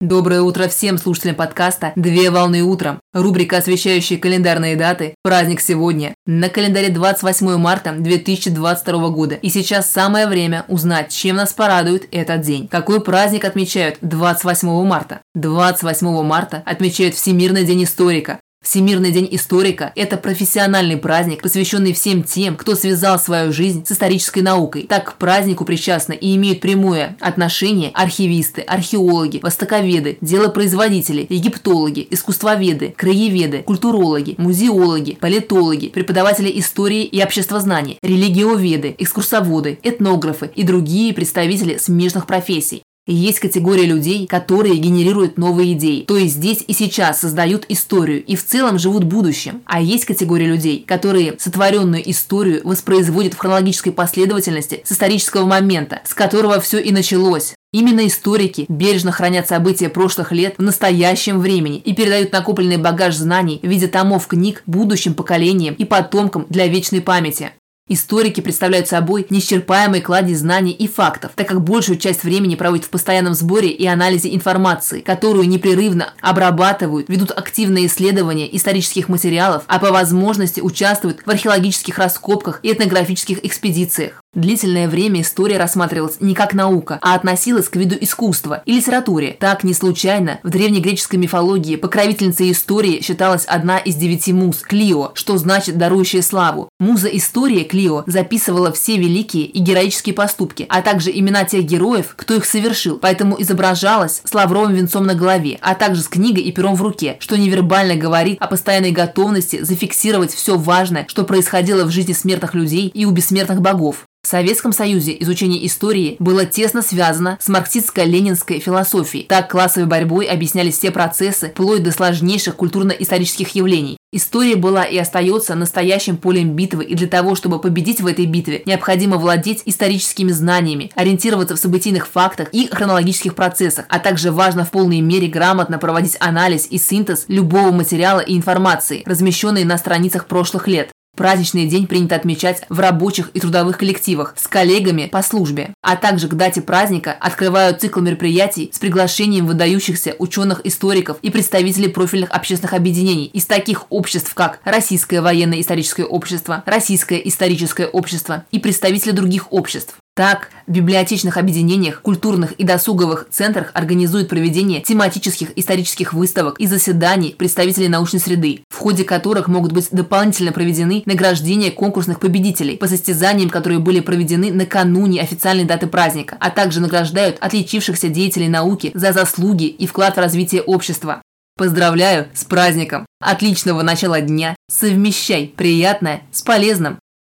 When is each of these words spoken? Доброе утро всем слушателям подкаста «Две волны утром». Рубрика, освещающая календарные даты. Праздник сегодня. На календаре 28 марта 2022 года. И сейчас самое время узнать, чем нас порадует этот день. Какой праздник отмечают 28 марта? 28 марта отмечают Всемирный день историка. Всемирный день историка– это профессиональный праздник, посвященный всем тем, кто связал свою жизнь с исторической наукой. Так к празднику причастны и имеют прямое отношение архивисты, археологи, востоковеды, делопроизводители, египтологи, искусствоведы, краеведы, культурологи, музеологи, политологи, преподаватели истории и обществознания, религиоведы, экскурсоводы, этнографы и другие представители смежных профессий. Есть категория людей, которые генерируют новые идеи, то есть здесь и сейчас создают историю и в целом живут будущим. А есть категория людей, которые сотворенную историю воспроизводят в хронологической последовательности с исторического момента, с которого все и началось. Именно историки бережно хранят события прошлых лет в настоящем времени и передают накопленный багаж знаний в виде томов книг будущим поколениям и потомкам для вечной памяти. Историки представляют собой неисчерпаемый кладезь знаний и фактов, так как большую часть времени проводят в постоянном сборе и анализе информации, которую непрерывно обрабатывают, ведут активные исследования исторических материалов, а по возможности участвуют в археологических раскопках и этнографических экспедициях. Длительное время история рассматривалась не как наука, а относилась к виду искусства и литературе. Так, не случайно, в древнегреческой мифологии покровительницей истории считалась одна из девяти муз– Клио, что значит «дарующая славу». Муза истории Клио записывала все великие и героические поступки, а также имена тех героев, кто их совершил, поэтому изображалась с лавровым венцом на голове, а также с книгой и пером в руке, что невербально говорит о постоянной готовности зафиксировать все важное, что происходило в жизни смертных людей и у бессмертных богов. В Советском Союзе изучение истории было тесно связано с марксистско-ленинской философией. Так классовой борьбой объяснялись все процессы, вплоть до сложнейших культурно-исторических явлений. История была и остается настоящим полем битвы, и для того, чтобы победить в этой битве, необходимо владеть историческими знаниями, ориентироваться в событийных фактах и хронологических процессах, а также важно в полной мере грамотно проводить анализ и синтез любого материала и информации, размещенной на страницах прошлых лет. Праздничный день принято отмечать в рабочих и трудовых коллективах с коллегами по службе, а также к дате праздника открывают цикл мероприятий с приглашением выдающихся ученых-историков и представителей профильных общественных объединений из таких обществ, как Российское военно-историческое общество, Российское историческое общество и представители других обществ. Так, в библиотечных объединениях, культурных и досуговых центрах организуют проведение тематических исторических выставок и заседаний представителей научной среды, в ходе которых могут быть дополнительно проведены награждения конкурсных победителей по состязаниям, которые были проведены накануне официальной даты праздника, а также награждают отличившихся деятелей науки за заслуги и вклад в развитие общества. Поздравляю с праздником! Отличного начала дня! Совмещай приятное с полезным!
Доброе 0.00 0.42
утро 0.42 0.68
всем 0.68 0.96
слушателям 0.96 1.34
подкаста 1.34 1.92
«Две 1.96 2.30
волны 2.30 2.62
утром». 2.62 3.00
Рубрика, 3.12 3.56
освещающая 3.56 4.16
календарные 4.16 4.76
даты. 4.76 5.16
Праздник 5.24 5.60
сегодня. 5.60 6.14
На 6.24 6.48
календаре 6.48 6.90
28 6.90 7.56
марта 7.56 7.90
2022 7.98 9.08
года. 9.08 9.34
И 9.34 9.48
сейчас 9.48 9.90
самое 9.90 10.28
время 10.28 10.64
узнать, 10.68 11.12
чем 11.12 11.34
нас 11.34 11.52
порадует 11.52 12.06
этот 12.12 12.42
день. 12.42 12.68
Какой 12.68 13.00
праздник 13.00 13.44
отмечают 13.44 13.98
28 14.02 14.68
марта? 14.84 15.20
28 15.34 16.22
марта 16.22 16.62
отмечают 16.64 17.16
Всемирный 17.16 17.64
день 17.64 17.82
историка. 17.82 18.38
Всемирный 18.68 19.12
день 19.12 19.26
историка– 19.30 19.92
это 19.96 20.18
профессиональный 20.18 20.98
праздник, 20.98 21.40
посвященный 21.40 21.94
всем 21.94 22.22
тем, 22.22 22.54
кто 22.54 22.74
связал 22.74 23.18
свою 23.18 23.50
жизнь 23.50 23.86
с 23.86 23.92
исторической 23.92 24.40
наукой. 24.40 24.82
Так 24.82 25.12
к 25.14 25.14
празднику 25.14 25.64
причастны 25.64 26.12
и 26.12 26.36
имеют 26.36 26.60
прямое 26.60 27.16
отношение 27.18 27.90
архивисты, 27.94 28.60
археологи, 28.60 29.40
востоковеды, 29.42 30.18
делопроизводители, 30.20 31.24
египтологи, 31.30 32.06
искусствоведы, 32.10 32.92
краеведы, 32.94 33.62
культурологи, 33.62 34.34
музеологи, 34.36 35.16
политологи, 35.18 35.88
преподаватели 35.88 36.52
истории 36.60 37.04
и 37.04 37.22
обществознания, 37.22 37.96
религиоведы, 38.02 38.94
экскурсоводы, 38.98 39.78
этнографы 39.82 40.50
и 40.54 40.62
другие 40.62 41.14
представители 41.14 41.78
смежных 41.78 42.26
профессий. 42.26 42.82
Есть 43.10 43.40
категория 43.40 43.86
людей, 43.86 44.26
которые 44.26 44.76
генерируют 44.76 45.38
новые 45.38 45.72
идеи, 45.72 46.02
то 46.02 46.18
есть 46.18 46.34
здесь 46.34 46.62
и 46.66 46.74
сейчас 46.74 47.20
создают 47.20 47.64
историю 47.70 48.22
и 48.22 48.36
в 48.36 48.44
целом 48.44 48.78
живут 48.78 49.04
будущим. 49.04 49.62
А 49.64 49.80
есть 49.80 50.04
категория 50.04 50.46
людей, 50.46 50.84
которые 50.86 51.36
сотворенную 51.38 52.08
историю 52.10 52.60
воспроизводят 52.64 53.32
в 53.32 53.38
хронологической 53.38 53.92
последовательности 53.92 54.82
с 54.84 54.92
исторического 54.92 55.46
момента, 55.46 56.02
с 56.04 56.12
которого 56.12 56.60
все 56.60 56.80
и 56.80 56.92
началось. 56.92 57.54
Именно 57.72 58.06
историки 58.06 58.66
бережно 58.68 59.12
хранят 59.12 59.48
события 59.48 59.88
прошлых 59.88 60.32
лет 60.32 60.54
в 60.58 60.62
настоящем 60.62 61.38
времени 61.38 61.78
и 61.78 61.94
передают 61.94 62.32
накопленный 62.32 62.76
багаж 62.76 63.14
знаний 63.14 63.58
в 63.62 63.66
виде 63.66 63.88
томов 63.88 64.26
книг 64.26 64.62
будущим 64.66 65.14
поколениям 65.14 65.74
и 65.74 65.84
потомкам 65.84 66.46
для 66.48 66.66
вечной 66.66 67.00
памяти. 67.00 67.52
Историки 67.90 68.42
представляют 68.42 68.86
собой 68.86 69.26
неисчерпаемый 69.30 70.02
кладезь 70.02 70.40
знаний 70.40 70.72
и 70.72 70.86
фактов, 70.86 71.32
так 71.34 71.48
как 71.48 71.62
большую 71.62 71.98
часть 71.98 72.22
времени 72.22 72.54
проводят 72.54 72.84
в 72.84 72.90
постоянном 72.90 73.32
сборе 73.32 73.70
и 73.70 73.86
анализе 73.86 74.34
информации, 74.34 75.00
которую 75.00 75.48
непрерывно 75.48 76.12
обрабатывают, 76.20 77.08
ведут 77.08 77.30
активные 77.30 77.86
исследования 77.86 78.54
исторических 78.54 79.08
материалов, 79.08 79.64
а 79.68 79.78
по 79.78 79.90
возможности 79.90 80.60
участвуют 80.60 81.20
в 81.24 81.30
археологических 81.30 81.96
раскопках 81.98 82.60
и 82.62 82.72
этнографических 82.72 83.42
экспедициях. 83.44 84.22
Длительное 84.38 84.88
время 84.88 85.22
история 85.22 85.58
рассматривалась 85.58 86.20
не 86.20 86.32
как 86.32 86.54
наука, 86.54 87.00
а 87.02 87.16
относилась 87.16 87.68
к 87.68 87.74
виду 87.74 87.96
искусства 88.00 88.62
и 88.66 88.72
литературе. 88.74 89.36
Так, 89.40 89.64
не 89.64 89.74
случайно, 89.74 90.38
в 90.44 90.50
древнегреческой 90.50 91.18
мифологии 91.18 91.74
покровительницей 91.74 92.52
истории 92.52 93.02
считалась 93.02 93.46
одна 93.46 93.78
из 93.78 93.96
девяти 93.96 94.32
муз– 94.32 94.58
Клио, 94.62 95.10
что 95.14 95.38
значит 95.38 95.76
«дарующая 95.76 96.22
славу». 96.22 96.68
Муза 96.78 97.08
истории 97.08 97.64
Клио 97.64 98.04
записывала 98.06 98.70
все 98.70 98.96
великие 98.96 99.44
и 99.44 99.58
героические 99.58 100.14
поступки, 100.14 100.66
а 100.68 100.82
также 100.82 101.10
имена 101.10 101.42
тех 101.42 101.64
героев, 101.64 102.14
кто 102.14 102.36
их 102.36 102.44
совершил, 102.44 102.98
поэтому 102.98 103.42
изображалась 103.42 104.22
с 104.22 104.32
лавровым 104.32 104.72
венцом 104.72 105.04
на 105.04 105.16
голове, 105.16 105.58
а 105.62 105.74
также 105.74 106.02
с 106.02 106.06
книгой 106.06 106.44
и 106.44 106.52
пером 106.52 106.76
в 106.76 106.82
руке, 106.82 107.16
что 107.18 107.36
невербально 107.36 107.96
говорит 107.96 108.40
о 108.40 108.46
постоянной 108.46 108.92
готовности 108.92 109.64
зафиксировать 109.64 110.32
все 110.32 110.56
важное, 110.56 111.06
что 111.08 111.24
происходило 111.24 111.82
в 111.82 111.90
жизни 111.90 112.12
смертных 112.12 112.54
людей 112.54 112.86
и 112.86 113.04
у 113.04 113.10
бессмертных 113.10 113.60
богов. 113.60 114.06
В 114.28 114.30
Советском 114.30 114.74
Союзе 114.74 115.16
изучение 115.20 115.66
истории 115.66 116.16
было 116.18 116.44
тесно 116.44 116.82
связано 116.82 117.38
с 117.40 117.48
марксистско-ленинской 117.48 118.58
философией. 118.58 119.24
Так 119.24 119.50
классовой 119.50 119.88
борьбой 119.88 120.26
объяснялись 120.26 120.76
все 120.76 120.90
процессы, 120.90 121.48
вплоть 121.48 121.82
до 121.82 121.92
сложнейших 121.92 122.54
культурно-исторических 122.54 123.48
явлений. 123.54 123.96
История 124.12 124.56
была 124.56 124.84
и 124.84 124.98
остается 124.98 125.54
настоящим 125.54 126.18
полем 126.18 126.50
битвы, 126.50 126.84
и 126.84 126.94
для 126.94 127.06
того, 127.06 127.36
чтобы 127.36 127.58
победить 127.58 128.02
в 128.02 128.06
этой 128.06 128.26
битве, 128.26 128.60
необходимо 128.66 129.16
владеть 129.16 129.62
историческими 129.64 130.30
знаниями, 130.30 130.90
ориентироваться 130.94 131.56
в 131.56 131.58
событийных 131.58 132.06
фактах 132.06 132.48
и 132.52 132.68
хронологических 132.68 133.34
процессах, 133.34 133.86
а 133.88 133.98
также 133.98 134.30
важно 134.30 134.66
в 134.66 134.70
полной 134.70 135.00
мере 135.00 135.28
грамотно 135.28 135.78
проводить 135.78 136.18
анализ 136.20 136.66
и 136.68 136.76
синтез 136.76 137.24
любого 137.28 137.70
материала 137.70 138.20
и 138.20 138.36
информации, 138.36 139.04
размещенной 139.06 139.64
на 139.64 139.78
страницах 139.78 140.26
прошлых 140.26 140.68
лет. 140.68 140.90
Праздничный 141.18 141.66
день 141.66 141.88
принято 141.88 142.14
отмечать 142.14 142.62
в 142.68 142.78
рабочих 142.78 143.30
и 143.34 143.40
трудовых 143.40 143.76
коллективах 143.76 144.34
с 144.36 144.46
коллегами 144.46 145.06
по 145.06 145.20
службе, 145.20 145.74
а 145.82 145.96
также 145.96 146.28
к 146.28 146.34
дате 146.34 146.60
праздника 146.60 147.10
открывают 147.10 147.80
цикл 147.80 147.98
мероприятий 147.98 148.70
с 148.72 148.78
приглашением 148.78 149.48
выдающихся 149.48 150.14
ученых-историков 150.20 151.16
и 151.22 151.30
представителей 151.30 151.88
профильных 151.88 152.30
общественных 152.30 152.72
объединений 152.72 153.26
из 153.26 153.46
таких 153.46 153.90
обществ, 153.90 154.32
как 154.32 154.60
Российское 154.62 155.20
военно-историческое 155.20 156.04
общество, 156.04 156.62
Российское 156.66 157.20
историческое 157.24 157.88
общество 157.88 158.44
и 158.52 158.60
представители 158.60 159.10
других 159.10 159.52
обществ. 159.52 159.96
Так, 160.18 160.50
в 160.66 160.72
библиотечных 160.72 161.36
объединениях, 161.36 162.02
культурных 162.02 162.50
и 162.54 162.64
досуговых 162.64 163.28
центрах 163.30 163.70
организуют 163.72 164.28
проведение 164.28 164.80
тематических 164.80 165.56
исторических 165.56 166.12
выставок 166.12 166.58
и 166.58 166.66
заседаний 166.66 167.36
представителей 167.38 167.86
научной 167.86 168.18
среды, 168.18 168.64
в 168.68 168.78
ходе 168.78 169.04
которых 169.04 169.46
могут 169.46 169.70
быть 169.70 169.90
дополнительно 169.92 170.50
проведены 170.50 171.04
награждения 171.06 171.70
конкурсных 171.70 172.18
победителей 172.18 172.76
по 172.76 172.88
состязаниям, 172.88 173.48
которые 173.48 173.78
были 173.78 174.00
проведены 174.00 174.52
накануне 174.52 175.20
официальной 175.20 175.62
даты 175.62 175.86
праздника, 175.86 176.36
а 176.40 176.50
также 176.50 176.80
награждают 176.80 177.36
отличившихся 177.38 178.08
деятелей 178.08 178.48
науки 178.48 178.90
за 178.94 179.12
заслуги 179.12 179.66
и 179.66 179.86
вклад 179.86 180.16
в 180.16 180.18
развитие 180.18 180.62
общества. 180.62 181.22
Поздравляю 181.56 182.26
с 182.34 182.42
праздником! 182.42 183.06
Отличного 183.20 183.82
начала 183.82 184.20
дня! 184.20 184.56
Совмещай 184.68 185.54
приятное 185.56 186.22
с 186.32 186.42
полезным! 186.42 186.98